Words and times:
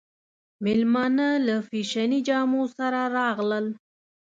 مېلمانه 0.63 1.27
له 1.47 1.55
فېشني 1.67 2.19
جامو 2.27 2.63
سره 2.77 3.01
راغلل. 3.17 3.65